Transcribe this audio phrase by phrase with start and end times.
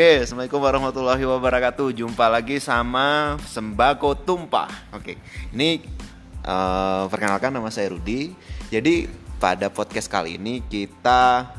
[0.00, 1.92] Oke, Assalamualaikum warahmatullahi wabarakatuh.
[1.92, 4.96] Jumpa lagi sama Sembako Tumpah.
[4.96, 5.20] Oke,
[5.52, 5.76] ini
[6.40, 8.32] eh, perkenalkan nama saya Rudi.
[8.72, 9.04] Jadi
[9.36, 11.52] pada podcast kali ini kita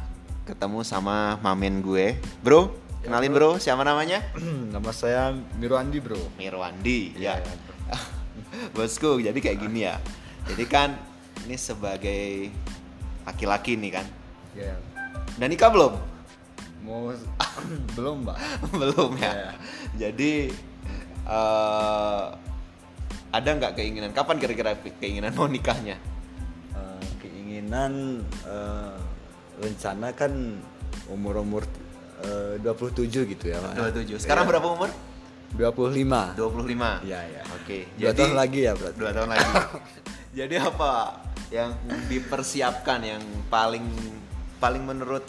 [0.50, 2.74] ketemu sama mamen gue, bro.
[3.06, 4.26] Kenalin bro, siapa namanya?
[4.74, 6.18] Nama saya Mirwandi bro.
[6.42, 7.22] Mirwandi.
[7.22, 7.54] Ya, ya,
[8.74, 9.22] bosku.
[9.22, 10.02] Jadi kayak gini ya.
[10.50, 10.98] Jadi kan
[11.46, 12.50] ini sebagai
[13.22, 14.06] laki-laki nih kan.
[14.58, 14.74] Ya.
[15.38, 15.94] Udah nikah belum?
[16.82, 17.14] Mau
[17.96, 18.38] belum mbak?
[18.82, 19.32] belum ya.
[19.32, 19.52] Iya.
[19.98, 20.32] Jadi
[21.28, 22.26] eh
[23.32, 24.12] ada nggak keinginan?
[24.12, 25.96] Kapan kira-kira keinginan mau nikahnya?
[26.76, 28.96] Eh, keinginan eh,
[29.62, 30.60] rencana kan
[31.08, 31.64] umur umur
[32.22, 33.98] 27 gitu ya Mbak.
[34.06, 34.22] 27.
[34.22, 34.90] Sekarang berapa umur?
[35.58, 36.38] 25.
[36.38, 37.08] 25.
[37.10, 37.42] Iya ya.
[37.58, 37.90] Oke.
[37.98, 38.98] Dua tahun lagi ya berarti.
[39.02, 39.50] Dua tahun lagi.
[40.40, 40.92] Jadi apa
[41.52, 41.76] yang
[42.08, 43.84] dipersiapkan yang paling
[44.64, 45.26] paling menurut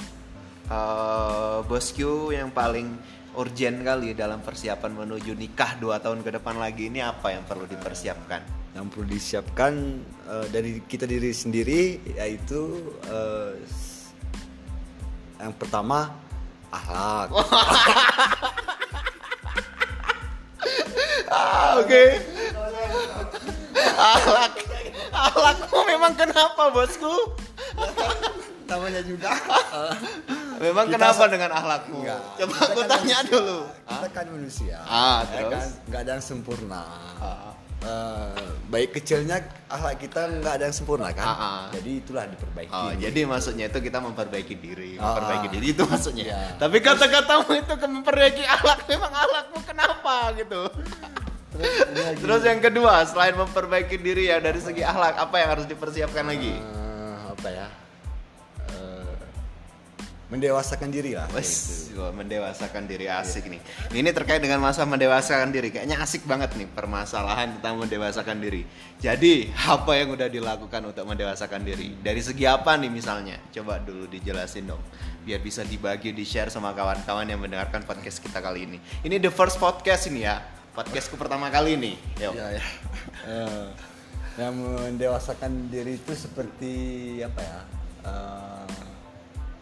[0.69, 2.95] eh, bosku yang paling
[3.33, 7.65] urgent kali dalam persiapan menuju nikah dua tahun ke depan lagi ini apa yang perlu
[7.65, 8.75] dipersiapkan?
[8.77, 9.73] Yang perlu disiapkan
[10.29, 11.83] eh, dari kita diri sendiri
[12.19, 12.93] yaitu
[13.65, 14.13] s-
[15.41, 16.13] yang pertama
[16.71, 17.29] akhlak.
[21.33, 22.05] Ah, oke.
[23.97, 24.53] Alak.
[25.13, 27.13] Alakmu memang kenapa, bosku?
[28.69, 29.33] Namanya juga.
[30.63, 31.99] Memang Kita kenapa dengan akhlakmu?
[31.99, 32.21] Enggak.
[32.39, 33.31] Coba Kita aku kan tanya manusia.
[33.35, 33.59] dulu.
[33.83, 34.77] Kita kan manusia.
[34.85, 35.51] Ah, ya terus?
[35.51, 35.67] kan?
[35.91, 36.83] Nggak ada yang sempurna.
[37.19, 37.51] Ah.
[37.83, 41.27] Eh, baik kecilnya akhlak kita nggak ada yang sempurna kan.
[41.27, 41.63] Ah, ah.
[41.75, 42.71] Jadi itulah diperbaiki.
[42.71, 46.25] Oh, jadi maksudnya itu kita memperbaiki diri, Ah, memperbaiki diri itu maksudnya.
[46.31, 46.43] Iya.
[46.63, 50.63] Tapi kata-katamu itu ke memperbaiki akhlak, memang akhlakmu kenapa gitu?
[51.53, 56.23] Terus, Terus yang kedua, selain memperbaiki diri ya dari segi akhlak, apa yang harus dipersiapkan
[56.25, 56.55] lagi?
[56.55, 57.67] eh, apa ya?
[60.33, 61.29] Mendewasakan diri lah.
[61.37, 62.01] Wes, gitu.
[62.09, 63.61] mendewasakan diri asik nih.
[63.93, 65.69] Ini terkait dengan masa mendewasakan diri.
[65.69, 68.65] Kayaknya asik banget nih permasalahan tentang mendewasakan diri.
[68.97, 71.93] Jadi, apa yang udah dilakukan untuk mendewasakan diri?
[72.01, 73.37] Dari segi apa nih misalnya?
[73.53, 74.81] Coba dulu dijelasin dong.
[75.21, 78.79] Biar bisa dibagi, di-share sama kawan-kawan yang mendengarkan podcast kita kali ini.
[79.05, 80.41] Ini the first podcast ini ya.
[80.73, 81.97] Podcastku pertama kali nih.
[82.25, 82.33] Yuk.
[82.33, 82.65] Ya, ya.
[83.23, 83.67] Eh,
[84.41, 86.75] yang mendewasakan diri itu seperti
[87.21, 87.59] apa ya?
[88.03, 88.52] Eh,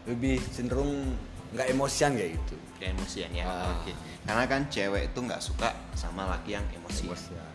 [0.09, 1.17] lebih cenderung
[1.51, 2.55] nggak emosian kayak gitu.
[2.79, 3.45] Kayak emosian ya.
[3.45, 3.75] Ah.
[3.81, 3.93] Oke.
[4.25, 5.69] Karena kan cewek itu nggak suka
[5.99, 7.11] sama laki yang emosi.
[7.11, 7.49] Emosian.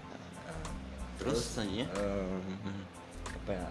[1.15, 1.87] Terus selanjutnya?
[1.95, 2.37] eh,
[3.31, 3.67] apa ya?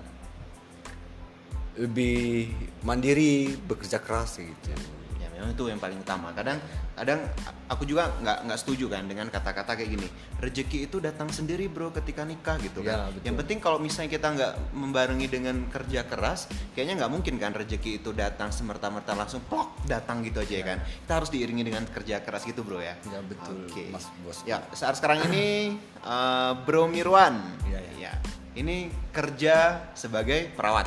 [1.75, 2.51] Lebih
[2.87, 4.71] mandiri, bekerja keras gitu.
[5.19, 6.57] ya memang itu yang paling utama kadang
[6.95, 7.27] kadang
[7.67, 10.09] aku juga nggak nggak setuju kan dengan kata-kata kayak gini.
[10.39, 12.95] Rezeki itu datang sendiri bro ketika nikah gitu kan.
[12.95, 13.23] Ya, betul.
[13.27, 16.47] yang penting kalau misalnya kita nggak membarengi dengan kerja keras
[16.79, 20.79] kayaknya nggak mungkin kan rezeki itu datang semerta-merta langsung plok datang gitu aja ya kan.
[20.87, 22.95] Kita harus diiringi dengan kerja keras gitu bro ya.
[23.11, 23.91] Ya, betul, Oke.
[23.91, 24.47] Mas Bos.
[24.47, 25.75] ya saat sekarang ini
[26.15, 27.43] eh, bro Mirwan.
[27.67, 28.11] Iya, iya.
[28.11, 28.13] ya
[28.55, 30.87] ini kerja sebagai perawat.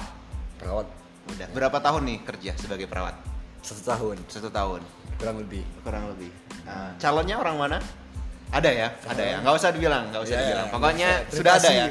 [0.55, 0.87] Perawat.
[1.27, 3.19] Udah berapa tahun nih kerja sebagai perawat?
[3.59, 4.15] Satu tahun.
[4.31, 4.79] Satu tahun
[5.17, 5.63] kurang lebih.
[5.83, 6.29] kurang lebih.
[6.65, 7.77] Nah, calonnya orang mana?
[8.47, 9.37] Ada ya, ada ya.
[9.43, 10.65] Nggak usah dibilang, nggak usah Ya, ya, dibilang.
[10.67, 11.85] nggak Pokoknya sudah ada ya.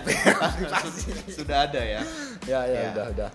[1.37, 2.00] Sudah ada ya.
[2.48, 2.91] Ya ya, Ya.
[2.97, 3.31] udah udah.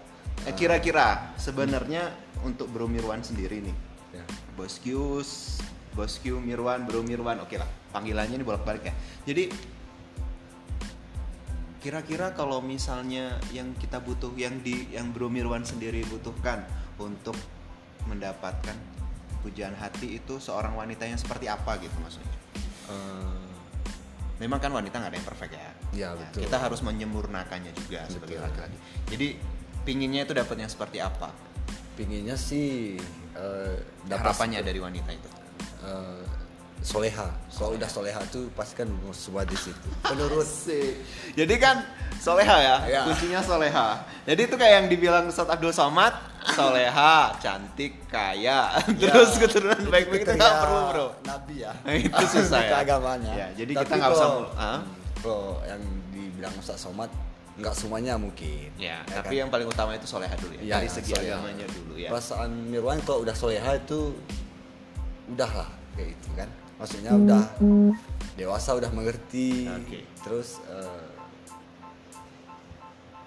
[0.49, 2.09] Eh, Kira-kira sebenarnya
[2.41, 3.75] untuk Bro Mirwan sendiri nih,
[4.17, 4.25] Ya.
[4.57, 5.61] Boskius,
[5.93, 7.69] Boskiu Mirwan, Bro Mirwan, oke lah.
[7.93, 8.93] Panggilannya ini bolak-balik ya.
[9.29, 9.53] Jadi
[11.81, 16.61] kira-kira kalau misalnya yang kita butuh, yang di, yang Bro Mirwan sendiri butuhkan
[16.97, 17.37] untuk
[18.09, 18.73] mendapatkan
[19.41, 22.37] pujian hati itu seorang wanita yang seperti apa gitu maksudnya?
[22.87, 23.41] Eh,
[24.37, 25.61] Memang kan wanita nggak ada yang perfect ya.
[25.93, 26.49] Ya, Nah, betul.
[26.49, 28.45] Kita harus menyempurnakannya juga sebagai Betul.
[28.49, 28.77] laki-laki.
[29.07, 29.27] Jadi
[29.81, 31.29] pinginnya itu dapat yang seperti apa?
[31.91, 32.97] pinginnya sih
[34.07, 35.29] dapat Harapannya dari wanita itu.
[35.85, 36.23] eh,
[36.81, 37.29] soleha.
[37.53, 39.77] Kalau udah soleha tuh pasti kan semua di situ.
[40.09, 40.47] Menurut
[41.37, 41.85] Jadi kan
[42.17, 43.01] soleha ya, Ya.
[43.05, 44.01] kuncinya soleha.
[44.25, 50.31] Jadi itu kayak yang dibilang Ustaz Abdul Somad, soleha, cantik, kaya, terus keturunan baik-baik itu
[50.33, 51.07] nggak kriteria perlu bro.
[51.21, 51.71] Nabi ya.
[52.09, 52.69] Itu susah ya.
[52.81, 53.33] Keagamanya.
[53.33, 54.79] Ya, jadi Tapi kita nggak usah ah?
[55.21, 57.11] Kalau yang dibilang Ustaz Somad
[57.61, 58.73] nggak semuanya mungkin.
[58.81, 59.41] Ya, Ya tapi kan?
[59.45, 60.61] yang paling utama itu soleha dulu ya.
[60.65, 61.35] Iya, dari ya, segi soleha.
[61.37, 62.09] agamanya dulu ya.
[62.09, 63.99] Perasaan Mirwan kalau udah soleha itu
[65.29, 66.49] udah lah kayak gitu kan.
[66.81, 67.43] Maksudnya udah
[68.33, 69.69] dewasa udah mengerti.
[69.69, 70.01] Oke.
[70.25, 71.05] Terus eh,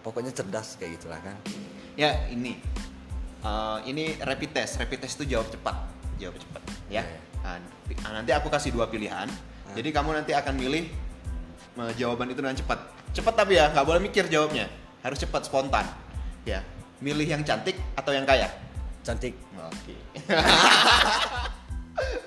[0.03, 1.37] pokoknya cerdas kayak gitulah kan.
[1.95, 2.59] Ya ini,
[3.45, 4.81] Eh, ini rapid test.
[4.81, 5.77] Rapid test itu jawab cepat,
[6.17, 6.63] jawab cepat.
[6.89, 7.05] Ya.
[7.45, 9.29] Nah, pi- nanti aku kasih dua pilihan.
[9.77, 10.89] Jadi kamu nanti akan milih
[11.77, 12.81] eh, jawaban itu dengan cepat.
[13.13, 14.65] Cepat tapi ya, nggak boleh mikir jawabnya.
[15.05, 15.85] Harus cepat, spontan.
[16.49, 16.65] Ya.
[17.05, 18.49] Milih yang cantik atau yang kaya?
[19.05, 19.37] Cantik.
[19.61, 19.95] Oke.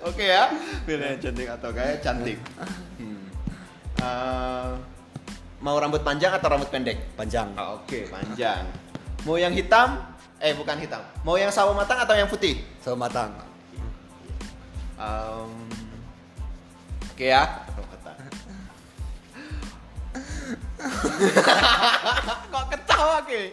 [0.07, 0.53] Oke ya,
[0.85, 2.37] pilih yang cantik atau kayak cantik.
[3.01, 3.25] Hmm.
[3.97, 4.69] Eh,
[5.65, 7.01] mau rambut panjang atau rambut pendek?
[7.17, 7.49] Panjang.
[7.57, 8.69] Oh, Oke, panjang.
[9.27, 9.99] Mau yang hitam?
[10.39, 11.03] Eh, bukan hitam.
[11.27, 12.63] Mau yang sawo matang atau yang putih?
[12.79, 13.35] Sawo matang.
[14.95, 15.51] Em,
[17.11, 17.67] Oke ya.
[17.75, 18.15] Sawo matang.
[22.55, 23.51] Kok ketawa ke?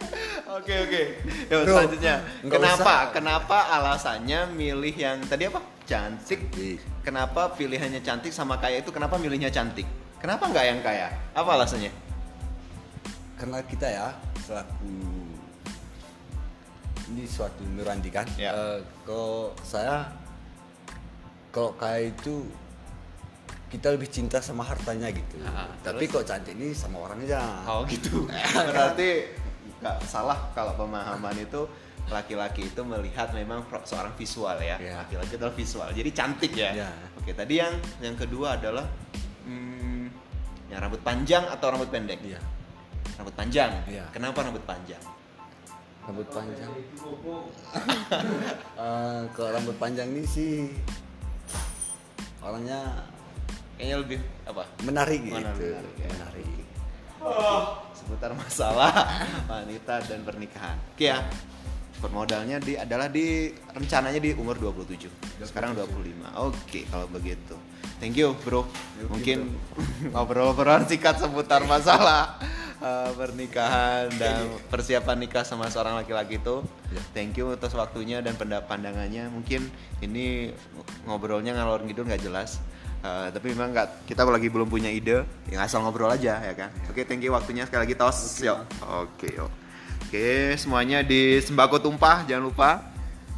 [0.55, 1.03] Oke oke.
[1.51, 2.15] Ya, Bro, selanjutnya.
[2.47, 2.79] Kenapa?
[2.79, 3.11] usah.
[3.11, 5.59] Kenapa alasannya milih yang tadi apa?
[5.91, 6.55] Cantik.
[6.55, 6.79] Cantik.
[7.03, 8.95] Kenapa pilihannya cantik sama kaya itu?
[8.95, 9.91] Kenapa milihnya cantik?
[10.23, 11.11] Kenapa nggak yang kaya?
[11.35, 11.91] Apa alasannya?
[13.35, 14.15] Karena kita ya
[14.47, 15.34] selaku
[17.13, 18.27] ini suatu nurandi kan.
[18.39, 18.53] Ya.
[18.55, 20.09] Eh, kalau saya
[21.53, 22.49] kalau kaya itu
[23.71, 25.43] kita lebih cinta sama hartanya gitu.
[25.43, 27.43] Ah, Tapi kok cantik ini sama orangnya.
[27.67, 28.31] Oh gitu.
[28.71, 29.27] Berarti
[29.83, 31.67] nggak salah kalau pemahaman itu
[32.09, 34.77] laki-laki itu melihat memang seorang visual ya.
[34.79, 34.95] Iya.
[35.03, 35.89] Laki-laki adalah visual.
[35.91, 36.71] Jadi cantik ya.
[36.71, 36.91] Iya.
[37.19, 38.87] Oke, tadi yang yang kedua adalah
[39.49, 40.07] hmm,
[40.71, 42.23] yang rambut panjang atau rambut pendek?
[42.23, 42.41] Iya.
[43.19, 43.71] Rambut panjang.
[43.91, 44.05] Iya.
[44.15, 45.01] Kenapa rambut panjang?
[46.05, 46.73] Rambut panjang.
[48.75, 50.69] Eh, kalau rambut panjang ini sih
[52.45, 53.09] orangnya
[53.75, 54.63] Kayaknya lebih apa?
[54.87, 55.35] menarik gitu.
[55.35, 56.09] Menarik, ya.
[56.15, 56.47] Menarik.
[57.97, 58.93] seputar masalah
[59.51, 60.77] wanita dan pernikahan.
[60.93, 61.25] Oke ya.
[61.99, 65.41] Permodalnya di adalah di rencananya di umur 27.
[65.41, 66.37] Sekarang 25.
[66.37, 67.57] Oke, kalau begitu.
[67.97, 68.69] Thank you, Bro.
[69.09, 69.57] Mungkin
[70.13, 72.37] ngobrol-ngobrolan singkat seputar masalah
[72.85, 76.61] eh, pernikahan dan persiapan nikah sama seorang laki-laki itu.
[76.93, 77.01] Ya.
[77.17, 79.33] Thank you atas waktunya dan pandangannya.
[79.33, 79.65] Mungkin
[80.05, 80.53] ini
[81.09, 82.61] ngobrolnya ngalor ngidul nggak jelas.
[83.05, 86.73] Eh, tapi memang nggak kita lagi belum punya ide yang asal ngobrol aja ya kan?
[86.89, 88.41] Oke thank you waktunya sekali lagi tos.
[88.41, 89.53] Yuk oke yuk
[90.09, 92.71] oke semuanya di sembako tumpah jangan lupa.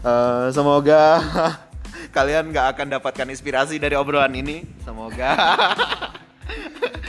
[0.07, 1.19] Eh, semoga
[2.17, 4.63] kalian nggak akan dapatkan inspirasi dari obrolan ini.
[4.87, 5.35] Semoga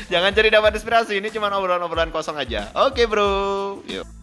[0.08, 2.72] jangan cari dapat inspirasi ini cuma obrolan-obrolan kosong aja.
[2.76, 3.80] Oke bro.
[3.88, 4.18] Yuk